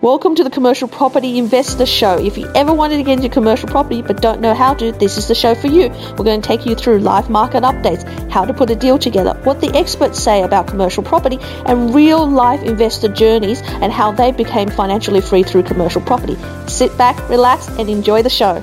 [0.00, 2.24] Welcome to the Commercial Property Investor Show.
[2.24, 5.18] If you ever wanted to get into commercial property but don't know how to, this
[5.18, 5.88] is the show for you.
[5.88, 9.34] We're going to take you through live market updates, how to put a deal together,
[9.42, 14.30] what the experts say about commercial property, and real life investor journeys and how they
[14.30, 16.36] became financially free through commercial property.
[16.68, 18.62] Sit back, relax, and enjoy the show.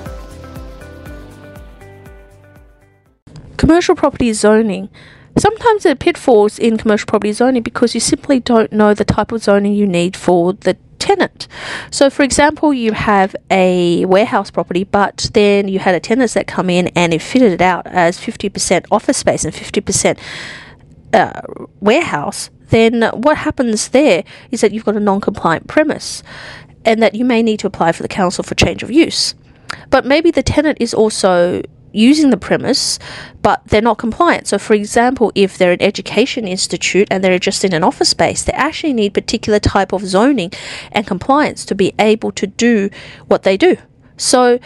[3.58, 4.88] Commercial property zoning.
[5.36, 9.32] Sometimes there are pitfalls in commercial property zoning because you simply don't know the type
[9.32, 11.48] of zoning you need for the tenant.
[11.90, 16.46] So, for example, you have a warehouse property, but then you had a tenant that
[16.46, 20.18] come in and it fitted it out as 50% office space and 50%
[21.12, 21.40] uh,
[21.80, 22.50] warehouse.
[22.70, 26.22] Then what happens there is that you've got a non-compliant premise,
[26.84, 29.34] and that you may need to apply for the council for change of use.
[29.90, 31.62] But maybe the tenant is also
[31.96, 32.98] using the premise,
[33.42, 34.46] but they're not compliant.
[34.46, 38.44] So, for example, if they're an education institute and they're just in an office space,
[38.44, 40.52] they actually need particular type of zoning
[40.92, 42.90] and compliance to be able to do
[43.26, 43.76] what they do.
[44.16, 44.58] So,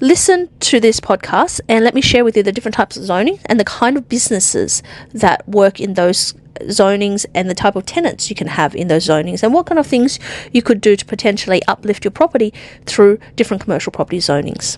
[0.00, 3.38] listen to this podcast and let me share with you the different types of zoning
[3.46, 8.30] and the kind of businesses that work in those zonings and the type of tenants
[8.30, 10.18] you can have in those zonings and what kind of things
[10.52, 12.52] you could do to potentially uplift your property
[12.84, 14.76] through different commercial property zonings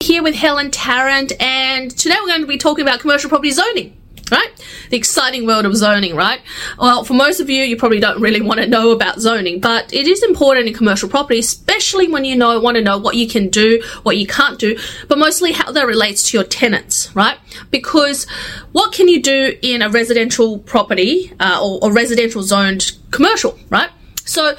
[0.00, 3.96] here with Helen Tarrant, and today we're going to be talking about commercial property zoning.
[4.30, 4.48] Right?
[4.90, 6.40] The exciting world of zoning, right?
[6.78, 9.92] Well, for most of you, you probably don't really want to know about zoning, but
[9.92, 13.26] it is important in commercial property, especially when you know want to know what you
[13.26, 17.38] can do, what you can't do, but mostly how that relates to your tenants, right?
[17.70, 18.28] Because
[18.72, 23.90] what can you do in a residential property uh, or, or residential zoned commercial, right?
[24.26, 24.54] So,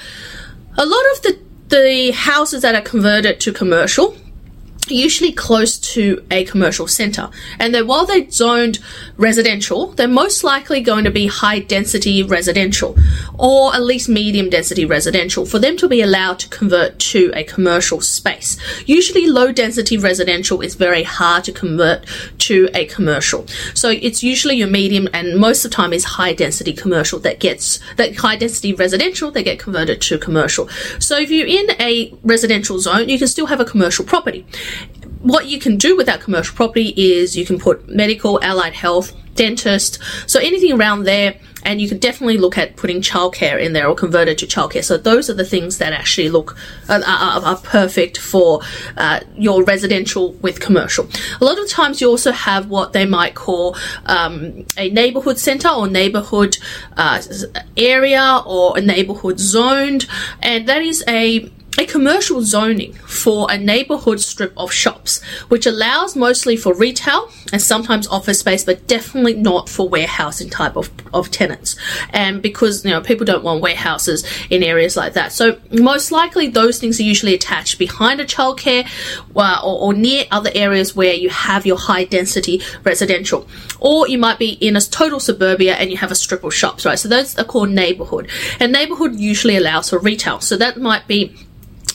[0.77, 4.17] a lot of the the houses that are converted to commercial
[4.91, 7.29] usually close to a commercial centre.
[7.59, 8.79] And then while they're zoned
[9.17, 12.97] residential, they're most likely going to be high density residential
[13.37, 17.43] or at least medium density residential for them to be allowed to convert to a
[17.43, 18.57] commercial space.
[18.85, 22.05] Usually low density residential is very hard to convert
[22.39, 23.47] to a commercial.
[23.73, 27.39] So it's usually your medium and most of the time is high density commercial that
[27.39, 30.67] gets that high density residential that get converted to commercial.
[30.99, 34.45] So if you're in a residential zone, you can still have a commercial property
[35.19, 39.13] what you can do with that commercial property is you can put medical, allied health,
[39.35, 43.87] dentist, so anything around there, and you can definitely look at putting childcare in there
[43.87, 44.83] or convert it to childcare.
[44.83, 46.57] So those are the things that actually look
[46.89, 48.61] uh, are, are, perfect for
[48.97, 51.07] uh, your residential with commercial.
[51.39, 53.75] A lot of times you also have what they might call
[54.05, 56.57] um, a neighborhood center or neighborhood
[56.97, 57.21] uh,
[57.77, 60.05] area or a neighborhood zoned,
[60.41, 61.49] and that is a
[61.79, 67.61] a commercial zoning for a neighborhood strip of shops, which allows mostly for retail and
[67.61, 71.77] sometimes office space, but definitely not for warehousing type of, of tenants.
[72.09, 75.31] And because, you know, people don't want warehouses in areas like that.
[75.31, 78.85] So most likely those things are usually attached behind a childcare
[79.33, 83.47] uh, or, or near other areas where you have your high density residential.
[83.79, 86.85] Or you might be in a total suburbia and you have a strip of shops,
[86.85, 86.99] right?
[86.99, 88.29] So those are called neighborhood.
[88.59, 90.41] And neighborhood usually allows for retail.
[90.41, 91.37] So that might be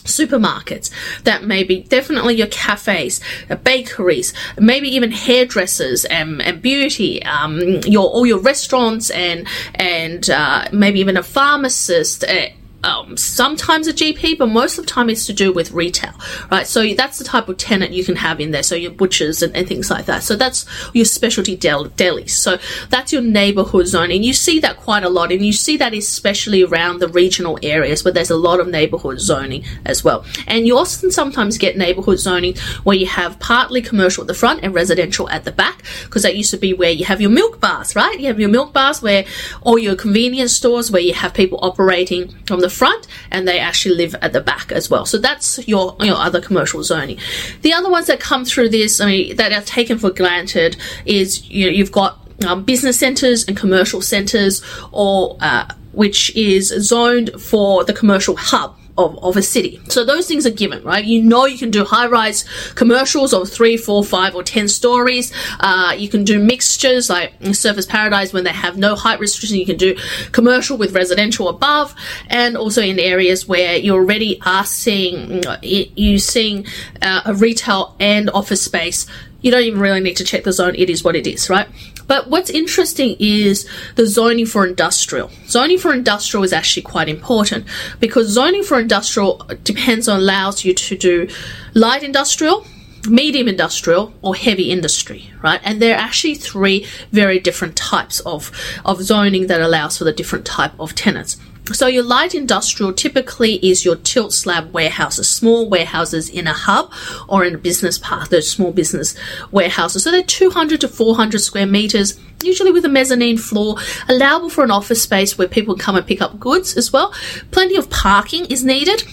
[0.05, 0.89] supermarkets
[1.23, 7.59] that may be definitely your cafes uh, bakeries maybe even hairdressers and, and beauty um,
[7.85, 12.47] your all your restaurants and and uh, maybe even a pharmacist uh,
[12.85, 16.13] um, sometimes a GP, but most of the time it's to do with retail,
[16.51, 16.67] right?
[16.67, 18.63] So that's the type of tenant you can have in there.
[18.63, 20.23] So your butchers and, and things like that.
[20.23, 22.29] So that's your specialty del- delis.
[22.29, 22.59] So
[22.89, 24.11] that's your neighborhood zone.
[24.11, 25.31] And you see that quite a lot.
[25.31, 29.19] And you see that especially around the regional areas where there's a lot of neighborhood
[29.19, 30.23] zoning as well.
[30.47, 34.63] And you also sometimes get neighborhood zoning where you have partly commercial at the front
[34.63, 37.59] and residential at the back, because that used to be where you have your milk
[37.59, 38.19] bars, right?
[38.19, 39.25] You have your milk bars where,
[39.63, 43.95] or your convenience stores where you have people operating from the front and they actually
[43.95, 45.05] live at the back as well.
[45.05, 47.19] So that's your your other commercial zoning.
[47.61, 51.49] The other ones that come through this, I mean, that are taken for granted is
[51.49, 57.29] you know, you've got um, business centres and commercial centres, or uh, which is zoned
[57.41, 59.81] for the commercial hub of, of a city.
[59.89, 61.03] So those things are given, right?
[61.03, 65.33] You know you can do high rise commercials of three, four, five, or ten stories.
[65.59, 69.57] Uh, you can do mixtures like Surfers Paradise when they have no height restriction.
[69.57, 69.97] You can do
[70.31, 71.93] commercial with residential above,
[72.27, 76.65] and also in areas where you already are seeing you seeing
[77.01, 79.07] uh, a retail and office space.
[79.41, 80.73] You don't even really need to check the zone.
[80.75, 81.67] It is what it is, right?
[82.07, 85.31] But what's interesting is the zoning for industrial.
[85.47, 87.65] Zoning for industrial is actually quite important
[87.99, 91.27] because zoning for industrial depends on allows you to do
[91.73, 92.65] light industrial,
[93.07, 95.61] medium industrial or heavy industry, right?
[95.63, 98.51] And there are actually three very different types of,
[98.83, 101.37] of zoning that allows for the different type of tenants.
[101.73, 106.91] So your light industrial typically is your tilt slab warehouses, small warehouses in a hub
[107.27, 109.15] or in a business park, those small business
[109.51, 110.03] warehouses.
[110.03, 113.77] So they're 200 to 400 square meters, usually with a mezzanine floor,
[114.07, 117.13] allowable for an office space where people come and pick up goods as well.
[117.49, 119.03] Plenty of parking is needed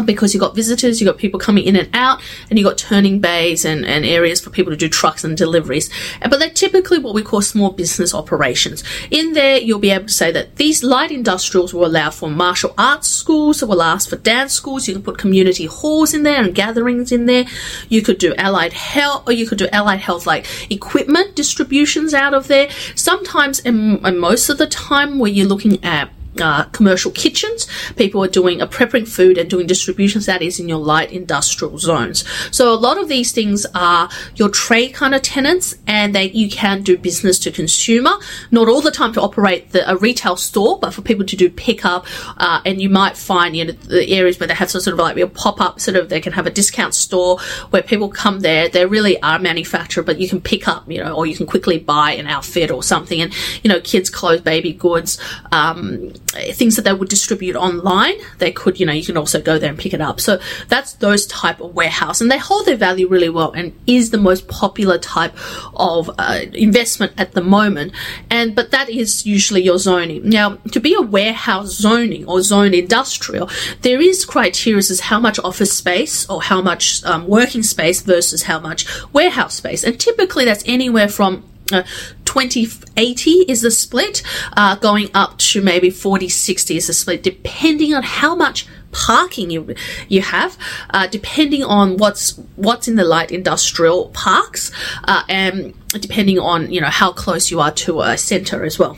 [0.00, 3.20] because you've got visitors, you've got people coming in and out, and you've got turning
[3.20, 5.90] bays and, and areas for people to do trucks and deliveries.
[6.22, 8.82] Uh, but they're typically what we call small business operations.
[9.10, 12.74] In there, you'll be able to say that these light industrials will allow for martial
[12.78, 16.42] arts schools, it will ask for dance schools, you can put community halls in there
[16.42, 17.44] and gatherings in there.
[17.88, 22.34] You could do allied health, or you could do allied health like equipment distributions out
[22.34, 22.70] of there.
[22.94, 26.10] Sometimes, and most of the time, where you're looking at
[26.40, 27.66] uh, commercial kitchens.
[27.96, 31.78] People are doing a preparing food and doing distributions that is in your light industrial
[31.78, 32.24] zones.
[32.50, 36.48] So a lot of these things are your trade kind of tenants, and that you
[36.48, 38.12] can do business to consumer.
[38.50, 41.50] Not all the time to operate the, a retail store, but for people to do
[41.50, 42.06] pickup.
[42.36, 45.16] Uh, and you might find you know the areas where they have sort of like
[45.16, 47.38] a pop up sort of they can have a discount store
[47.70, 48.68] where people come there.
[48.68, 51.78] They really are manufacturer, but you can pick up you know or you can quickly
[51.78, 53.20] buy an outfit or something.
[53.20, 55.18] And you know kids clothes, baby goods.
[55.50, 59.58] Um, things that they would distribute online they could you know you can also go
[59.58, 60.20] there and pick it up.
[60.20, 64.10] So that's those type of warehouse and they hold their value really well and is
[64.10, 65.34] the most popular type
[65.74, 67.92] of uh, investment at the moment.
[68.30, 70.28] And but that is usually your zoning.
[70.28, 73.50] Now to be a warehouse zoning or zone industrial
[73.82, 78.42] there is criteria as how much office space or how much um, working space versus
[78.44, 79.84] how much warehouse space.
[79.84, 81.84] And typically that's anywhere from uh,
[82.24, 84.22] 2080 is the split,
[84.56, 89.74] uh, going up to maybe 4060 is the split, depending on how much parking you
[90.08, 90.56] you have,
[90.90, 94.70] uh, depending on what's what's in the light industrial parks,
[95.04, 98.96] uh, and depending on you know how close you are to a center as well.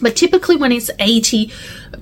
[0.00, 1.52] But typically, when it's 80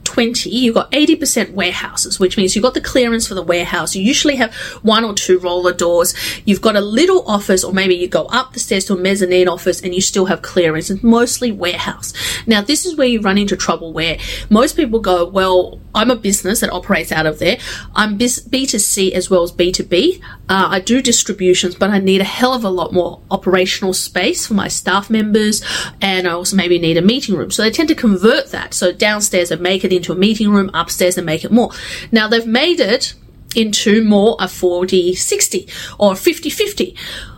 [0.04, 3.94] 20, you've got 80% warehouses, which means you've got the clearance for the warehouse.
[3.94, 6.14] You usually have one or two roller doors.
[6.44, 9.48] You've got a little office, or maybe you go up the stairs to a mezzanine
[9.48, 10.90] office and you still have clearance.
[10.90, 12.12] It's mostly warehouse.
[12.46, 16.16] Now, this is where you run into trouble where most people go, Well, I'm a
[16.16, 17.58] business that operates out of there.
[17.94, 20.22] I'm B2C as well as B2B.
[20.48, 24.46] Uh, I do distributions, but I need a hell of a lot more operational space
[24.46, 25.64] for my staff members,
[26.02, 27.50] and I also maybe need a meeting room.
[27.50, 28.74] So they tend to convert that.
[28.74, 31.70] So downstairs, they make it into a meeting room, upstairs, and make it more.
[32.12, 33.14] Now they've made it
[33.54, 35.66] into more a 40 60
[35.98, 36.96] or 50 50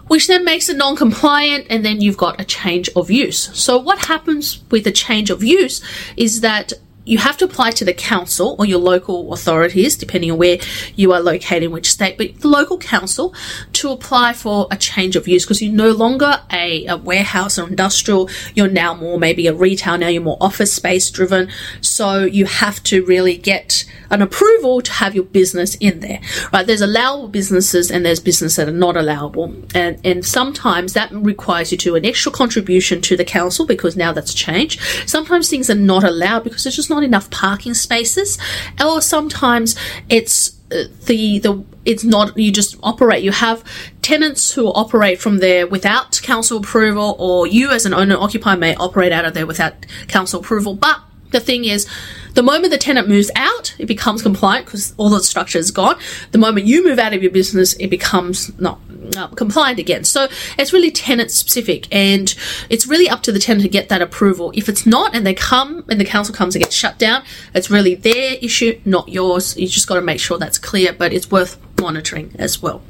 [0.08, 3.50] which then makes it non compliant, and then you've got a change of use.
[3.52, 5.82] So, what happens with a change of use
[6.16, 6.72] is that
[7.08, 10.58] you have to apply to the council or your local authorities, depending on where
[10.94, 13.34] you are located in which state, but the local council
[13.72, 17.66] to apply for a change of use because you're no longer a, a warehouse or
[17.66, 21.48] industrial, you're now more maybe a retail, now you're more office space driven.
[21.80, 26.20] So you have to really get an approval to have your business in there,
[26.52, 26.66] right?
[26.66, 29.54] There's allowable businesses and there's businesses that are not allowable.
[29.74, 34.12] And, and sometimes that requires you to an extra contribution to the council because now
[34.12, 34.80] that's changed.
[35.06, 38.38] Sometimes things are not allowed because there's just not enough parking spaces.
[38.82, 39.76] Or sometimes
[40.08, 43.64] it's uh, the the it's not you just operate you have
[44.02, 48.74] tenants who operate from there without council approval or you as an owner occupier may
[48.74, 49.72] operate out of there without
[50.08, 51.00] council approval but
[51.30, 51.86] the thing is
[52.34, 55.98] the moment the tenant moves out, it becomes compliant because all the structure is gone.
[56.30, 58.80] The moment you move out of your business, it becomes not
[59.16, 60.04] uh, compliant again.
[60.04, 62.34] So it's really tenant specific and
[62.70, 64.52] it's really up to the tenant to get that approval.
[64.54, 67.70] If it's not and they come and the council comes and gets shut down, it's
[67.70, 69.56] really their issue, not yours.
[69.56, 72.82] You just got to make sure that's clear, but it's worth monitoring as well.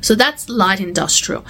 [0.00, 1.44] So that's light industrial.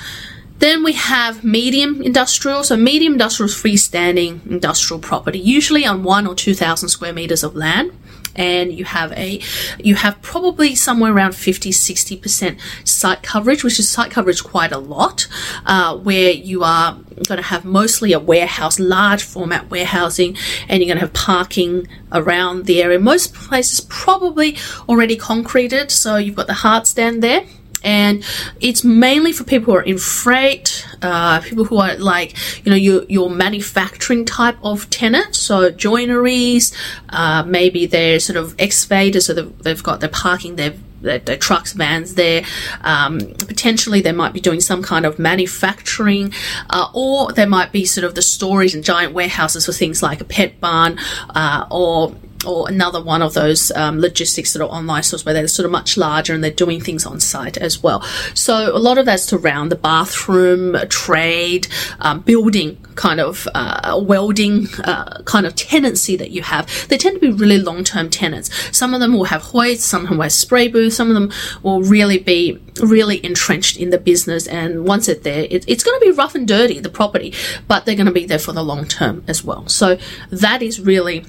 [0.60, 2.64] Then we have medium industrial.
[2.64, 7.42] So medium industrial is freestanding industrial property, usually on one or two thousand square meters
[7.42, 7.92] of land.
[8.36, 9.40] And you have a,
[9.78, 14.78] you have probably somewhere around 50, 60% site coverage, which is site coverage quite a
[14.78, 15.26] lot,
[15.66, 16.94] uh, where you are
[17.26, 20.36] going to have mostly a warehouse, large format warehousing,
[20.68, 23.00] and you're going to have parking around the area.
[23.00, 24.56] Most places probably
[24.88, 27.44] already concreted, so you've got the hard stand there
[27.82, 28.25] and
[28.60, 32.34] it's mainly for people who are in freight, uh, people who are like,
[32.64, 35.34] you know, your, your manufacturing type of tenant.
[35.34, 36.75] So joineries,
[37.08, 41.37] uh, maybe they're sort of excavators, so they've, they've got, their parking their, their, their,
[41.37, 42.44] trucks, vans there.
[42.82, 46.32] Um, potentially, they might be doing some kind of manufacturing,
[46.68, 50.20] uh, or they might be sort of the storage and giant warehouses for things like
[50.20, 50.99] a Petbarn,
[51.34, 52.14] uh, or
[52.47, 55.73] or another one of those um, logistics that are online stores where they're sort of
[55.73, 58.02] much larger and they're doing things on site as well.
[58.35, 61.68] So a lot of that's around the bathroom, trade,
[62.00, 66.88] um, building kind of uh, welding uh, kind of tenancy that you have.
[66.88, 68.50] They tend to be really long term tenants.
[68.76, 71.14] Some of them will have hoists, some of them will have spray booths, some of
[71.14, 71.30] them
[71.62, 74.47] will really be really entrenched in the business.
[74.47, 77.35] And once it's there, it, it's going to be rough and dirty, the property,
[77.68, 79.68] but they're going to be there for the long term as well.
[79.68, 79.99] So
[80.30, 81.25] that is really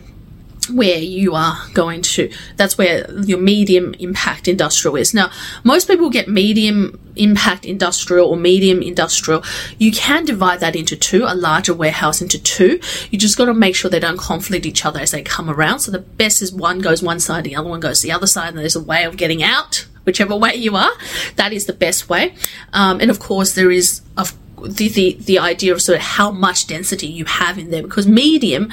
[0.70, 2.32] where you are going to.
[2.56, 5.14] That's where your medium impact industrial is.
[5.14, 5.32] Now
[5.64, 9.44] most people get medium impact industrial or medium industrial.
[9.78, 12.80] You can divide that into two a larger warehouse into two.
[13.10, 15.80] You just got to make sure they don't conflict each other as they come around.
[15.80, 18.50] So the best is one goes one side the other one goes the other side
[18.50, 20.92] and there's a way of getting out whichever way you are.
[21.36, 22.36] That is the best way.
[22.74, 24.34] Um, and of course there is of
[24.68, 28.08] the, the, the idea of sort of how much density you have in there because
[28.08, 28.70] medium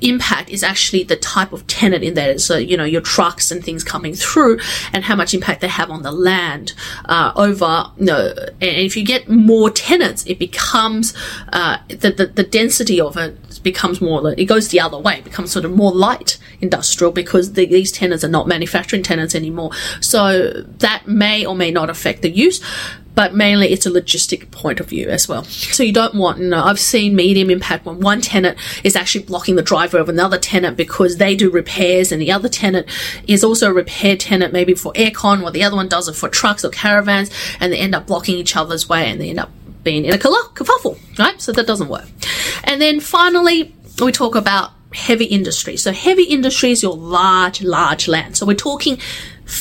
[0.00, 2.38] impact is actually the type of tenant in there.
[2.38, 4.58] So, you know, your trucks and things coming through
[4.92, 6.72] and how much impact they have on the land
[7.04, 11.14] uh, over, you know, and if you get more tenants, it becomes,
[11.52, 15.24] uh, the, the, the density of it becomes more, it goes the other way, it
[15.24, 19.70] becomes sort of more light industrial because the, these tenants are not manufacturing tenants anymore.
[20.00, 22.60] So that may or may not affect the use
[23.14, 25.44] but mainly it's a logistic point of view as well.
[25.44, 29.24] So you don't want, you know, I've seen medium impact when one tenant is actually
[29.24, 32.86] blocking the driveway of another tenant because they do repairs and the other tenant
[33.28, 36.28] is also a repair tenant maybe for aircon or the other one does it for
[36.28, 37.30] trucks or caravans
[37.60, 39.50] and they end up blocking each other's way and they end up
[39.84, 41.40] being in a kerfuffle, right?
[41.40, 42.08] So that doesn't work.
[42.64, 45.76] And then finally, we talk about heavy industry.
[45.76, 48.36] So heavy industry is your large, large land.
[48.36, 48.98] So we're talking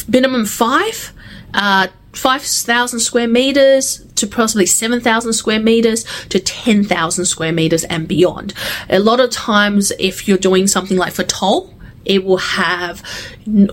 [0.08, 1.12] minimum five,
[1.54, 8.54] uh, 5,000 square meters to possibly 7,000 square meters to 10,000 square meters and beyond.
[8.90, 11.73] A lot of times, if you're doing something like for toll,
[12.06, 13.04] it will have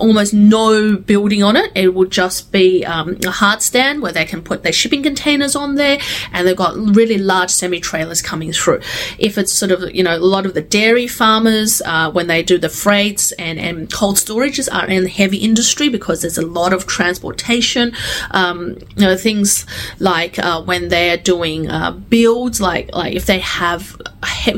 [0.00, 1.70] almost no building on it.
[1.74, 5.54] It will just be um, a hard stand where they can put their shipping containers
[5.56, 5.98] on there,
[6.32, 8.80] and they've got really large semi trailers coming through.
[9.18, 12.42] If it's sort of you know a lot of the dairy farmers uh, when they
[12.42, 16.46] do the freights and, and cold storages are in the heavy industry because there's a
[16.46, 17.92] lot of transportation.
[18.30, 19.66] Um, you know things
[19.98, 24.00] like uh, when they're doing uh, builds, like like if they have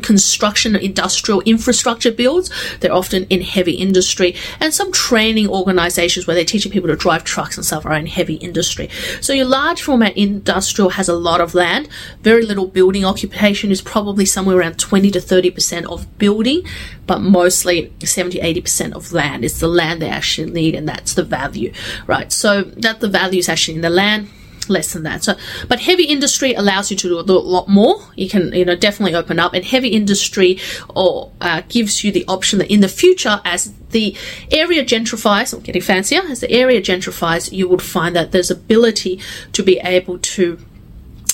[0.02, 2.50] construction industrial infrastructure builds,
[2.80, 7.24] they're often in heavy industry, and some training organizations where they're teaching people to drive
[7.24, 8.88] trucks and stuff are in heavy industry.
[9.20, 11.88] So your large format industrial has a lot of land,
[12.20, 16.62] very little building occupation is probably somewhere around 20 to 30% of building,
[17.06, 21.24] but mostly 70 80% of land is the land they actually need and that's the
[21.24, 21.72] value,
[22.06, 22.32] right?
[22.32, 24.28] So that the value is actually in the land
[24.68, 25.24] less than that.
[25.24, 25.34] So,
[25.68, 28.00] but heavy industry allows you to do a lot more.
[28.16, 30.58] You can, you know, definitely open up, and heavy industry
[30.94, 34.16] or uh, gives you the option that in the future, as the
[34.50, 39.20] area gentrifies, I'm getting fancier, as the area gentrifies, you would find that there's ability
[39.52, 40.58] to be able to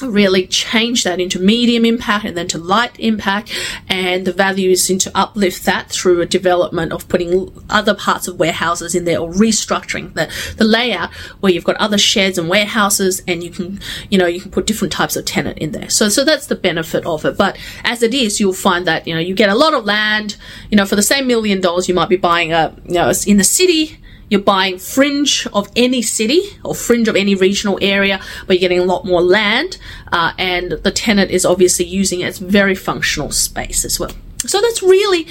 [0.03, 3.53] really change that into medium impact and then to light impact
[3.89, 8.39] and the value is into uplift that through a development of putting other parts of
[8.39, 13.23] warehouses in there or restructuring the, the layout where you've got other sheds and warehouses
[13.27, 15.91] and you can you know you can put different types of tenant in there.
[15.91, 17.37] So so that's the benefit of it.
[17.37, 20.37] But as it is you'll find that you know you get a lot of land
[20.71, 23.37] you know for the same million dollars you might be buying a you know in
[23.37, 28.57] the city you're buying fringe of any city or fringe of any regional area, but
[28.57, 29.79] you're getting a lot more land,
[30.13, 34.13] uh, and the tenant is obviously using it as very functional space as well.
[34.47, 35.27] So that's really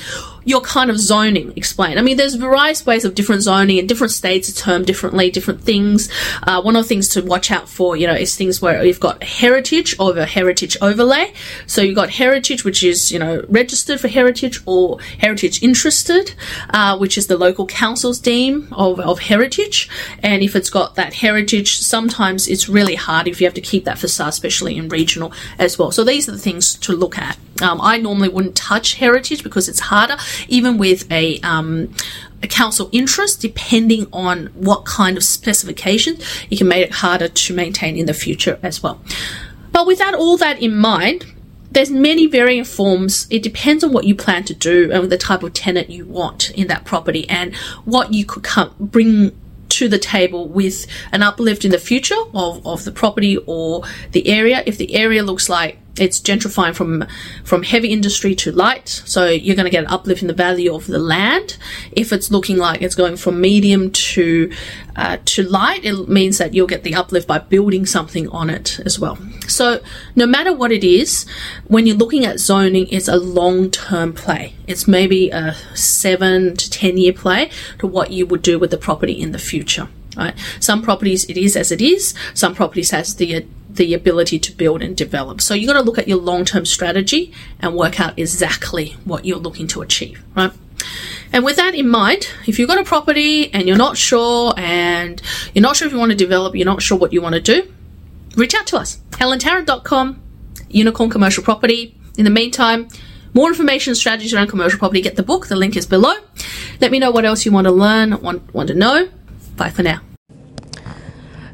[0.48, 2.00] your kind of zoning explained.
[2.00, 5.62] I mean, there's various ways of different zoning and different states are termed differently, different
[5.62, 6.10] things.
[6.44, 9.02] Uh, one of the things to watch out for, you know, is things where you've
[9.02, 11.34] got heritage over heritage overlay.
[11.66, 16.34] So you've got heritage, which is, you know, registered for heritage or heritage interested,
[16.70, 19.90] uh, which is the local council's deem of, of heritage.
[20.24, 23.84] And if it's got that heritage, sometimes it's really hard if you have to keep
[23.84, 25.92] that facade, especially in regional as well.
[25.92, 27.38] So these are the things to look at.
[27.62, 31.94] Um, I normally wouldn't touch heritage because it's harder, even with a, um,
[32.44, 37.54] a council interest, depending on what kind of specifications, you can make it harder to
[37.54, 39.02] maintain in the future as well.
[39.72, 41.26] But with that, all that in mind,
[41.72, 43.28] there's many varying forms.
[43.30, 46.50] It depends on what you plan to do and the type of tenant you want
[46.52, 49.38] in that property and what you could come, bring
[49.70, 54.28] to the table with an uplift in the future of, of the property or the
[54.28, 54.64] area.
[54.66, 57.06] If the area looks like It's gentrifying from
[57.44, 60.74] from heavy industry to light, so you're going to get an uplift in the value
[60.74, 61.58] of the land.
[61.92, 64.52] If it's looking like it's going from medium to
[64.96, 68.80] uh, to light, it means that you'll get the uplift by building something on it
[68.86, 69.18] as well.
[69.48, 69.82] So
[70.16, 71.26] no matter what it is,
[71.68, 74.54] when you're looking at zoning, it's a long term play.
[74.68, 78.78] It's maybe a seven to ten year play to what you would do with the
[78.78, 79.88] property in the future.
[80.16, 80.34] Right?
[80.60, 82.16] Some properties it is as it is.
[82.34, 83.46] Some properties has the
[83.78, 85.42] the ability to build and develop.
[85.42, 89.26] So you've got to look at your long term strategy and work out exactly what
[89.26, 90.24] you're looking to achieve.
[90.36, 90.52] Right?
[91.34, 95.22] And with that in mind, if you've got a property and you're not sure and
[95.54, 97.42] you're not sure if you want to develop, you're not sure what you want to
[97.42, 97.72] do,
[98.36, 99.00] reach out to us.
[99.12, 100.22] HelenTarrant.com,
[100.70, 101.96] Unicorn Commercial Property.
[102.18, 102.88] In the meantime,
[103.34, 105.48] more information strategies around commercial property, get the book.
[105.48, 106.16] The link is below.
[106.82, 109.10] Let me know what else you want to learn, want, want to know.
[109.56, 110.02] Bye for now.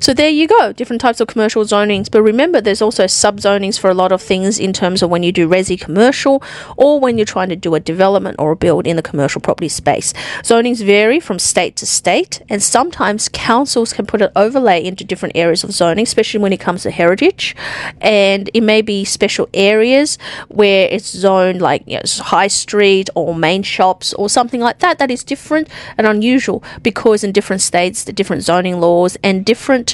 [0.03, 2.11] So there you go, different types of commercial zonings.
[2.11, 5.31] But remember, there's also subzonings for a lot of things in terms of when you
[5.31, 6.43] do resi commercial
[6.75, 9.69] or when you're trying to do a development or a build in the commercial property
[9.69, 10.11] space.
[10.41, 15.37] Zonings vary from state to state, and sometimes councils can put an overlay into different
[15.37, 17.55] areas of zoning, especially when it comes to heritage.
[18.01, 20.17] And it may be special areas
[20.49, 24.99] where it's zoned like you know, high street or main shops or something like that.
[24.99, 29.92] That is different and unusual because in different states, the different zoning laws and different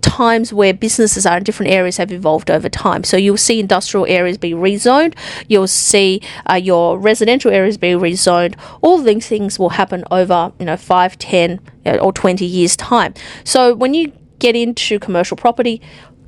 [0.00, 3.02] times where businesses are in different areas have evolved over time.
[3.04, 5.14] So you'll see industrial areas be rezoned,
[5.48, 6.20] you'll see
[6.50, 8.56] uh, your residential areas be rezoned.
[8.82, 13.14] All these things will happen over, you know, 5, 10, uh, or 20 years' time.
[13.44, 15.80] So when you get into commercial property,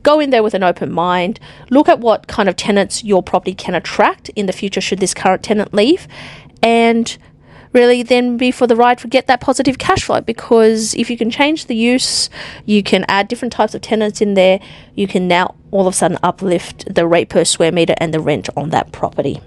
[0.02, 3.54] go in there with an open mind, look at what kind of tenants your property
[3.54, 6.06] can attract in the future should this current tenant leave,
[6.62, 7.18] and
[7.74, 11.18] really then be for the ride for get that positive cash flow because if you
[11.18, 12.30] can change the use,
[12.64, 14.60] you can add different types of tenants in there,
[14.94, 18.20] you can now all of a sudden uplift the rate per square meter and the
[18.20, 19.40] rent on that property.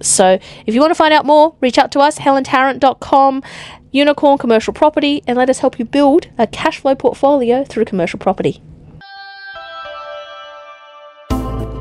[0.00, 3.42] So if you want to find out more, reach out to us, helentarrant.com,
[3.92, 8.18] Unicorn Commercial Property, and let us help you build a cash flow portfolio through commercial
[8.18, 8.62] property.